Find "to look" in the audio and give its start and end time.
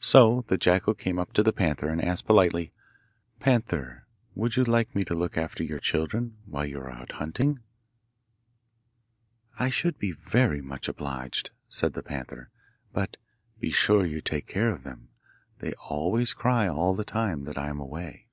5.06-5.38